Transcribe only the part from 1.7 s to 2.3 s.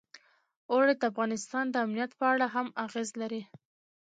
امنیت په